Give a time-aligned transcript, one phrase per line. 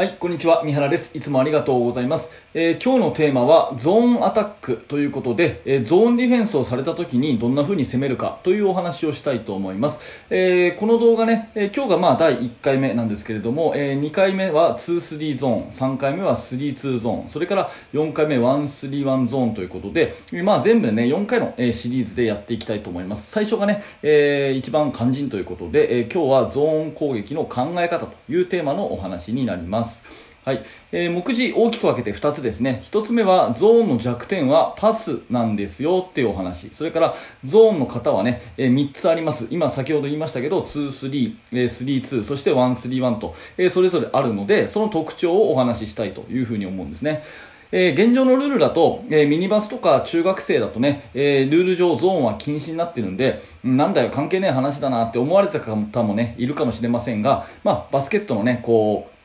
[0.00, 0.62] はい、こんにちは。
[0.64, 1.14] 三原です。
[1.14, 2.42] いつもありがとうございます。
[2.54, 10.00] えー今日のテーマはゾーンアタックということで、えーゾーンディフェンスをされた時にどんな風に攻めるかというお話をしたいと思います。
[10.30, 23.30] えーこの動画ね、えー今日がまあ第1回目なんですけれども、え2回目は2-3ゾーン、3回目は3-2ゾーン、それから4回目1-3-1ゾーンということで、まあ全部でね、4回の、えシリーズでやっていきたいと思います。
[23.30, 29.89] 最初がね、えー一番肝心ということで、えー今日はゾーン攻撃の考え方というテーマのお話になります。
[30.42, 32.80] はい、えー目次大きく分けて2つですね。
[32.84, 36.70] 1つ目はゾーンの弱点はパスなんですよっていうお話。
[36.72, 39.48] それからゾーンの型はね、え3つあります。
[39.50, 47.22] 今先ほど言いましたけど2-3、えー3-2そして1-3-1と、えーそれぞれあるのでその特徴をお話ししたいというふうに思うんですね。
[47.70, 59.19] えー現状のルールだと、えーミニバスとか中学生だとね、えールール上ゾーンは禁止になってるんで、なんだよ関係ない話だなって思われた方もね、いるかもしれませんが、まあ、バスケットのね、こう、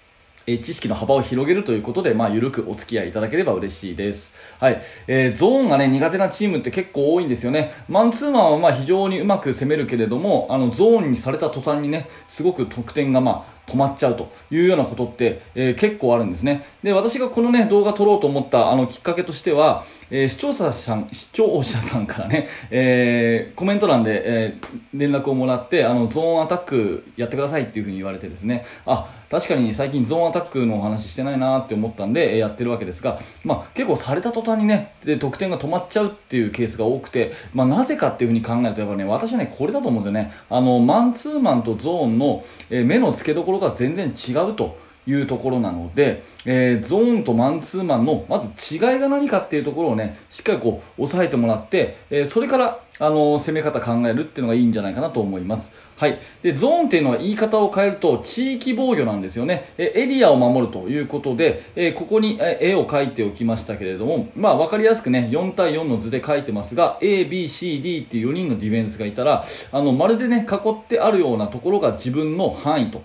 [0.47, 4.33] え知識の幅を広げるということで、まあ、ゆるくお付き合いいただければ嬉しいです。
[4.59, 4.81] はい。
[5.07, 7.71] えーゾーンがね、苦手なチームって結構多いんですよね。
[7.89, 16.65] マンツーマンはまあ非常にうまく攻めるけれども、あの、ゾーンにされた途端にね、すごく得点がまあ、止まっちゃうというようなことって、えー結構あるんですね。
[16.83, 40.31] で、私がこのね、動画撮ろうと思ったあのきっかけとしては、えー視聴者さん、視聴者さんからね、えーコメント欄で、えー連絡をもらって、あの、ゾーンアタックやってくださいっていうふうに言われてですね、あ、確かに最近ゾーンアタックのお話してないなって思ったんで、えーやってるわけですが、まあ、結構された途端にね、で、得点が止まっちゃうっていうケースが多くて、まあ、なぜかっていうふうに考えると、やっぱね、私はね、これだと思うんですよね。
[40.49, 44.83] あの、マンツーマンとゾーンの、えー目の付けどころが全然違うと。
[45.07, 55.73] いうところなので、えーゾーンとマンツーマンのまず違いが何かっていうところをねしっかりこう押さえてもらって、えーそれからあの攻め方考えるっていうのがいいんじゃないかなと思います。
[55.97, 73.01] はい、でゾーンっていうのは言い方を変えると地域防御なんですよね、えエリアを守るということで、えーここに絵を描いておきましたけれども、まあ、分かりやすくね4対4の図で書いてますが ABCD っていう4人のディフェンスがいたらあのまるでね囲ってあるようなところが自分の範囲と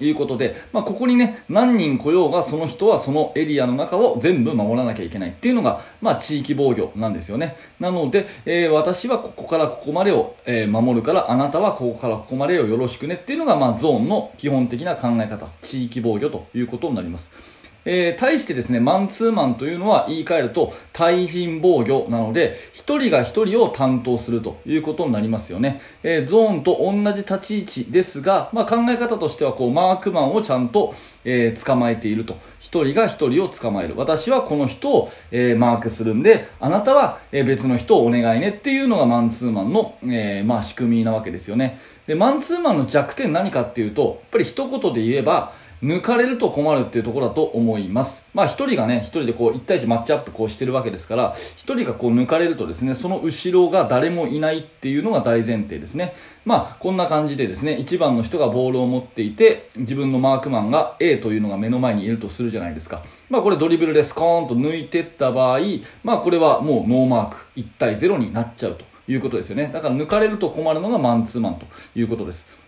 [0.00, 7.56] いうことで、まあ、ここにね、何人来ようが、その人はそのエリアの中を全部守らなきゃいけないっていうのが、まあ、地域防御なんですよね。
[7.80, 17.55] なので、えー私はここからここまでを、えー守るから、あなたはここからここまでをよろしくねっていうのが、まあ、ゾーンの基本的な考え方、地域防御ということになります。
[17.86, 25.80] えー対してですね、マンツーマンというのは言い換えると対人防御なので、一人が一人を担当するということになりますよね。
[26.02, 30.94] えーゾーンと同じ立ち位置ですが、まあ、考え方としてはこうマークマンをちゃんと、
[31.24, 32.36] えー捕まえていると。
[32.58, 33.94] 一人が一人を捕まえる。
[33.96, 41.78] 私はこの人を、えーマークするんで、あなたは、別の人をお願いねっていうのがマンツーマンの、えーまあ、仕組みなわけですよね。
[42.08, 45.52] で、マンツーマンの弱点何かっていうと、やっぱり一言で言えば、
[45.82, 48.26] 抜かれると困るっていうところだと思います。
[48.32, 56.14] まあ一人がね、一人でこう1対1マッチアップこうしてるわけですから、一人がこう抜かれるとですね、その後ろが誰もいないっていうのが大前提ですね。
[56.44, 63.02] まあこんな感じでですね、1番の人がボールを持っていて、自分のマークマンが A というのが目の前にいるとするじゃないですか。
[63.28, 65.60] まあこれドリブルでスコーンと抜いてった場合、
[66.02, 69.70] まあこれはもうノーマーク、1対0になっちゃうということですよね。
[69.74, 72.65] だから抜かれると困るのがマンツーマンということです。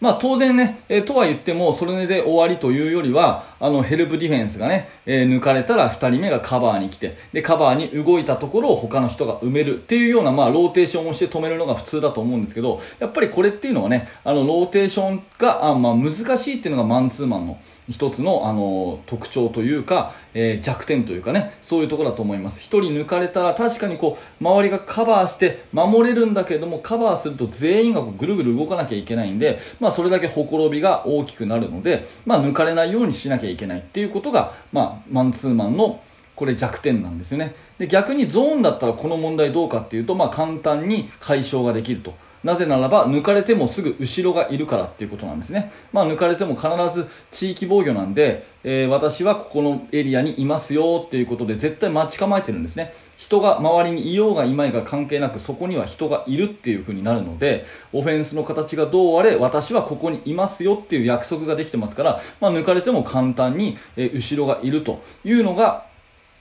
[0.00, 17.58] まあ当然ね、えーとは言っても、それで終わりというよりは、あの、ヘルプディフェンスがね、えー抜かれたら2人目がカバーに来て、で、カバーに動いたところを他の人が埋めるっていうような、まあ、ローテーションをして止めるのが普通だと思うんですけど、やっぱりこれっていうのはね、あの、ローテーションが、あまあ、難しいっていうのがマンツーマンの
[17.88, 22.60] 一つの、あの、特徴というか、えー弱点というかね、そういうところだと思います。
[22.60, 36.00] 一人抜かれたら確かにこう、周りがカバーして守れるんだけれども、カバーすると全員がこうぐるぐる動かなきゃいけないんで、まあそれだけほころびが大きくなるので、まあ抜かれないようにしなきゃいけないっていうことが、まあマンツーマンの
[36.34, 37.54] これ弱点なんですよね。
[37.78, 42.14] で、逆にゾーンだったらこの問題どうかっていうと、まあ簡単に解消ができると。
[42.46, 65.86] なぜならば抜かれてもすぐ後ろがいるからっていうことなんですね、まあ、抜かれても必ず地域防御なんで、えー私はここのエリアにいますよっていうことで絶対待ち構えてるんですね人が周りにいようがいまいが関係なくそこには人がいるっていう風になるのでオフェンスの形がどうあれ私はここにいますよっていう約束ができてますから、まあ、抜かれても簡単に、え後ろがいるというのが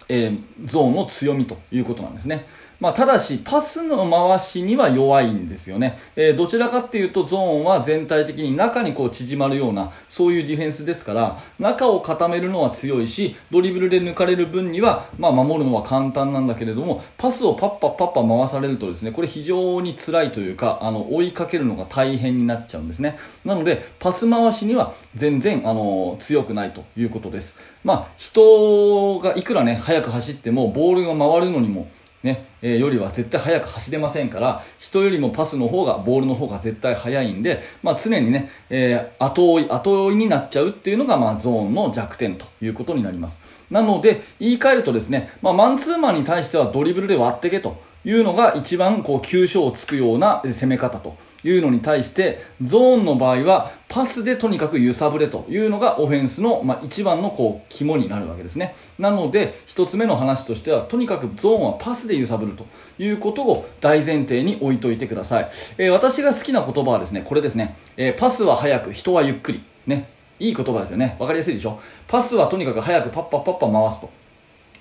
[0.07, 2.45] えーゾーンの強みということなんですね。
[2.79, 5.97] まあ、ただし、パスの回しには弱いんですよね。
[6.15, 23.17] えー、どちらかっていうと、ゾーンは全体的に中にこう縮まるような、そういうディフェンスですから、中を固めるのは強いし、ドリブルで抜かれる分には、まあ、守るのは簡単なんだけれども、パスをパッパッパッパ回されるとですね、これ非常に辛いというか、あの、追いかけるのが大変になっちゃうんですね。
[23.45, 27.59] なので、パス回しには全然、あの、強くないということです。
[27.83, 31.87] まあ、人がいくらね、速く走っても、ボールが回るのにも、
[32.25, 43.39] ね、えー、よりは絶対速く走れませんから、人よりもパスの方が、ボールの方が絶対速いんで、まあ、常にね、えー、後追い、後追いになっちゃうっていうのが、まあ、ゾーンの弱点ということになります。
[43.69, 58.75] なので、言い換えるとですね、まあ、マンツーマンに対してはドリブルで割ってけというのが一番こう急所をつくような攻め方というのに対してゾーンの場合はパスでとにかく揺さぶれというのがオフェンスの、まあ、一番のこう肝になるわけですね。
[58.97, 62.65] なので1つ目の話としてはとにかくゾーンはパスで揺さぶると
[62.97, 69.61] いうことを大前提に置いといてください、えー、私が好きな言葉はですねこれですね、えー、パスは速く人はゆっくり。
[69.87, 70.09] ね。
[70.37, 71.15] いい言葉ですよね。
[71.17, 71.79] 分かりやすいでしょ？
[72.07, 74.09] パスはとにかく早くパッパッパッパ回すと。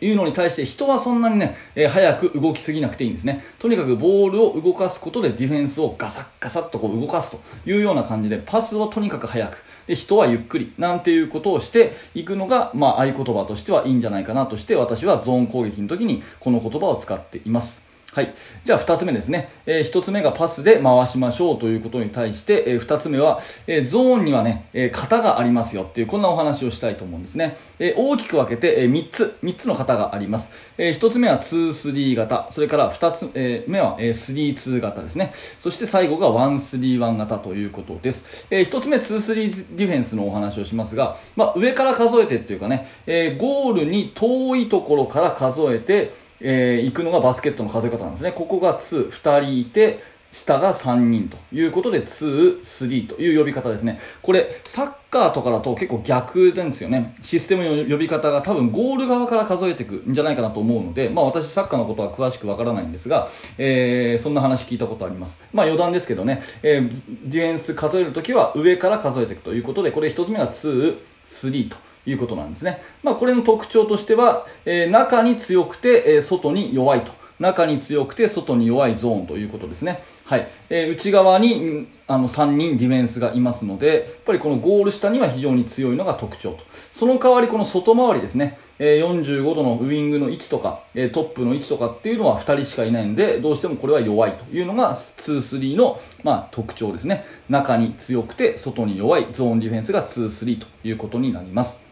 [0.01, 3.45] いうのに対して人はそんなにね、えー、早く動きすぎなくていいんですね。
[3.59, 17.94] とにかくボールを動かすことでディフェンスをガサッガサッとこう動かすというような感じでパスはとにかく早くで人はゆっくりなんていうことをしていくのが、まあ、合言葉としてはいいんじゃないかなとして私はゾーン攻撃の時にこの言葉を使っています。
[18.15, 18.33] はい。
[18.63, 19.49] じゃあ2つ目ですね。
[19.67, 27.57] えー、1つ目がパスで回しましょうということに対して、えー、2つ目は、えー、ゾーンにはね、え、型がありますよっていう、こんなお話をしたいと思うんですね。
[27.81, 30.53] え、大きく分けて、えー、3つ、3つの型があります。
[30.79, 35.33] えー、1つ目は2-3型、それから2つ、えー、目は、え、3-2型ですね。
[35.59, 38.47] そして最後が1-3-1型ということです。
[38.49, 48.33] えー、1つ目2-3ディフェンスのお話をしますが、まあ、上から数えてっていうかね、え、ゴールに遠いところから数えて、えー、行くのがバスケットの数え方なんですね。
[48.33, 54.01] ここが2、2人いて、下が3人ということで、2、3という呼び方ですね。
[54.21, 57.15] これ、サッカーとかだと結構逆なんですよね。
[57.23, 63.29] システムの呼び方が多分ゴール側から数えていくんじゃないかなと思うので、まあ私サッカーのことは詳しくわからないんですが、
[63.59, 65.41] えー、そんな話聞いたことあります。
[65.53, 70.97] まあ余談ですけどね、えー、ディフェンス数えるときは上から数えていくということで、これ1つ目が2、
[71.27, 71.94] 3と。
[72.07, 72.83] いうことなんですね。
[73.03, 77.13] まあ、これの特徴としては、えー、中に強くて、えー、外に弱いと。
[77.41, 80.03] 中に強くて外に弱いゾーンということですね。
[80.25, 80.49] はい。
[80.71, 86.59] えー、内側にあの3人ディフェンスがいますので、やっぱりこのゴール下には非常に強いのが特徴と。
[86.93, 88.59] その代わりこの外回りですね。
[88.79, 97.25] えー、45度のウイングの位置とか、えー、トップの位置とかっていうのは2人しかいないんで、どうしてもこれは弱いというのが2-3の、まあ、特徴ですね。
[97.49, 101.83] 中に強くて外に弱いゾーンディフェンスが2-3ということになります。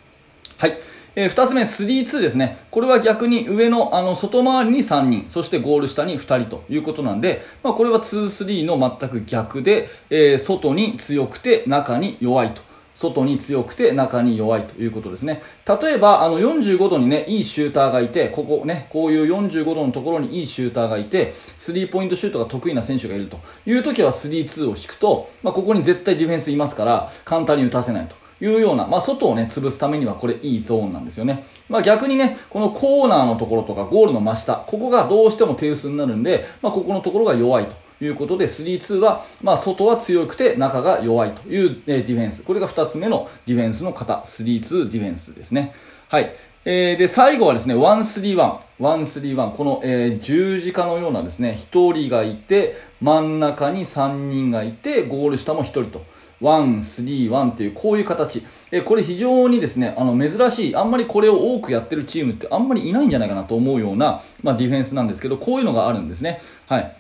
[0.59, 0.79] はい。
[1.15, 2.59] えー、2つ目、3-2ですね。
[2.71, 12.63] これは逆に上のあの外回りに3人、そしてゴール下に2人ということなんで、まあ、これは2-3の全く逆で、えー、外に強くて中に弱いと。
[12.95, 15.43] 外に強くて中に弱いということですね。
[15.67, 28.22] 例えば、あの45度にね、いいシューターがいて、ここね、こういう45度のところにいいシューターがいて、スリーポイントシュートが得意な選手がいるという時は3-2を引くと、まあ、ここに絶対ディフェンスいますから、簡単に打たせないと。
[28.43, 31.45] いうような、まあ、外をね、潰すためにはこれいいゾーンなんですよね。
[31.69, 37.83] まあ、逆にね、このコーナーのところとかゴールの真下、ここがどうしても手薄になるんで、まあ、ここのところが弱いと。
[38.05, 42.43] いうことで、3-2は、まあ、外は強くて中が弱いという、えディフェンス。
[42.43, 45.73] これが2つ目のディフェンスの型、3-2ディフェンスですね。
[46.09, 46.33] はい。
[46.65, 48.59] えー、で、最後はですね、1-3-1。
[48.81, 49.57] 1-3-1。
[49.57, 56.05] この、えー、十字架のようなですね、1人がいて、真ん中に3人がいて、ゴール下も1人と。
[56.43, 58.45] 1、3、1っていうこういう形。
[58.71, 66.41] えこれ非常にですね、あの珍しい、あんまりこれを多くやってるチームってあんまりいないんじゃないかなと思うような、まあ、ディフェンスなんですけど、こういうのがあるんですね。
[66.67, 66.97] はい。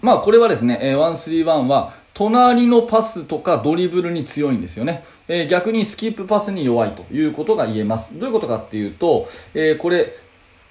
[0.00, 5.04] まあこれはですねえ、1、3、1は隣のパスとかドリブルに強いんですよね。
[5.26, 8.18] えー、逆にスキップパスに弱いということが言えます。
[8.18, 10.14] どういうことかっていうと、えー、これ、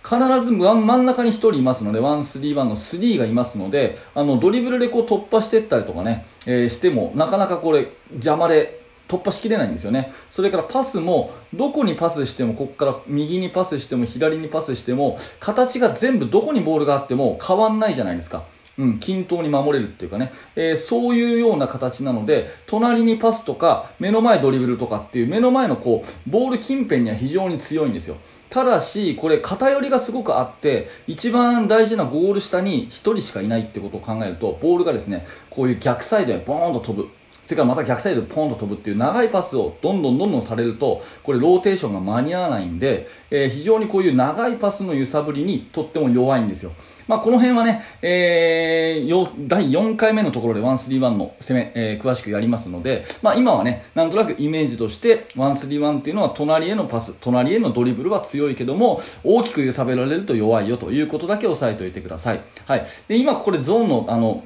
[0.03, 10.11] 必ず真ん中に1人いますので、1-3-1の3がいますので、あのドリブルでこう突破していったりとかね、えー、しても、なかなかこれ邪魔で突破しきれないんですよね。
[10.29, 18.43] それからパスも、どこにパスしても、ここから右にパスしても、左にパスしても、形が全部どこにボールがあっても変わんないじゃないですか。
[18.77, 28.17] うん、均等に守れるっていうかね、えー、そういうような形なので、隣にパスとか、目の前ドリブルとかっていう、目の前のこう、ボール近辺には非常に強いんですよ。
[28.53, 37.09] ただし、これ偏りがすごくあって、一番大事なゴール下に1人しかいないってことを考えると、ボールがですね、こういう逆サイドへボーンと飛ぶ。
[37.43, 46.71] それからまた逆サイドポンと飛ぶっていう長いパスをどんどんどんどんされると、これローテーションが間に合わないんで、えー、非常にこういう長いパスの揺さぶりにとっても弱いんですよ。
[47.07, 62.41] まあ、この辺はね、えー、第4回目のところで131の攻め、えー、詳しくやりますので、まあ、今はね、なんとなくイメージとして131っていうのは隣へのパス、隣へのドリブルは強いけども、大きく揺さぶられると弱いよということだけ押さえておいてください。
[62.65, 62.85] はい。
[63.07, 64.43] で、今ここでゾーンの、あの、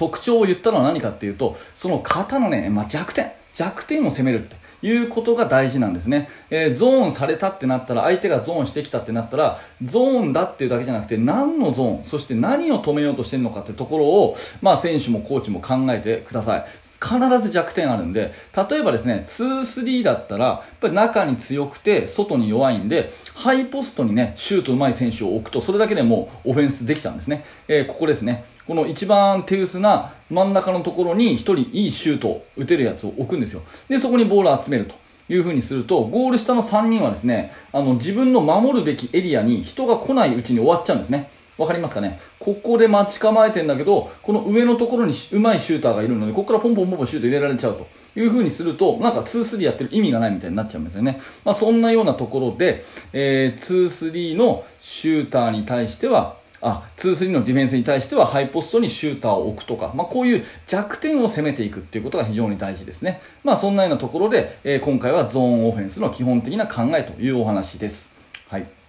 [0.00, 4.58] 特徴を言ったのは何かっていうと、その型のね、まあ、弱点、弱点を攻めるって。
[4.82, 16.64] いうことが大事なんですね、えー、ゾーンされたってなったら相手がゾーンしてきたってなったらゾーンだっていうだけじゃなくて何のゾーンそして何を止めようとしてるのかってところを、まあ、選手もコーチも考えてください。
[17.00, 18.32] 必ず弱点あるんで
[18.70, 28.44] 例えばですね2-3だったらやっぱり中に強くて外に弱いんでハイポストにねシュートうまい選手を置くとそれだけでもうオフェンスできちゃうんですね、えー、ここですね。
[28.70, 33.62] この一番手薄な真ん中のところに1人いいシュートを打てるやつを置くんですよ。
[33.88, 34.94] でそこにボールを集めると。
[35.28, 41.30] いう風にするとゴール下の3人はですねあの自分の守るべきエリアに人が来ないうちに終わっちゃうんですね。
[41.58, 42.20] わかりますかね？
[42.38, 47.88] ここで待ち構えてんだけど、この上のところにうまいシューターがいるので、ここからポンポンポンポンシュート入れられちゃうと。
[48.16, 51.20] いう風にすると、なんか2-3やってる意味がないみたいになっちゃうんですよね。
[51.44, 63.20] まあそんなようなところで、えー、2-3のシューターに対しては、あ、2-3のディフェンスに対してはハイポストにシューターを置くとか、まあ、こういう弱点を攻めていくっていうことが非常に大事ですね。
[63.44, 68.12] まあ、そんなようなところで、えー、今回はゾーンオフェンスの基本的な考えというお話です。
[68.48, 68.79] はい。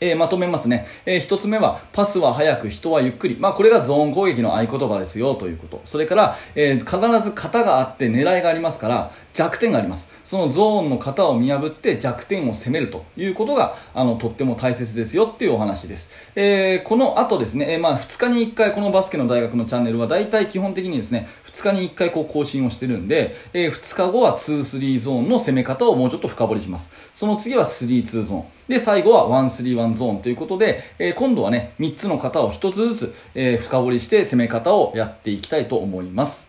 [0.00, 5.80] えー、まとめますね、えー、1つ目はパスは速く人はゆっくり、まあ、これがゾーン攻撃の合言葉ですよということ。
[5.84, 10.10] それから、えー、必ず型があって狙いがありますから弱点があります。
[10.24, 26.92] そのゾーンの型を見破って弱点を攻めるということがあのとっても大切ですよっていうお話です、えこの後ですね、えまあ、2日に1回このバスケの大学のチャンネルは大体基本的にですね2日に1回こう更新をしてるんで、え2日後は2-3ゾーンの攻め方をもうちょっと深掘りします。
[27.14, 28.57] その次は3-2ゾーン。
[28.68, 36.48] で最後は1-3-1ゾーンということで、えー、今度はね、3つの型を1つずつ、えー、深掘りして攻め方をやっていきたいと思います。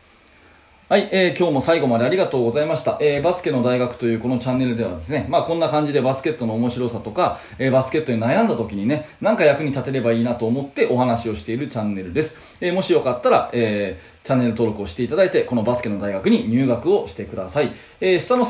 [0.90, 2.98] はい、えー、今日も最後までありがとうございました。
[3.00, 12.58] えー、バスケの大学というこのチャンネルではですね、まあこんな感じでバスケットの面白さとか、えー、バスケットに悩んだ時にね、なんか役に立てればいいなと思ってお話をしているチャンネルです。
[12.60, 17.72] えー、もしよかったら、えー、チャンネル登録をしていただいて、このバスケの大学に入学をしてください。
[18.02, 18.44] えー、下の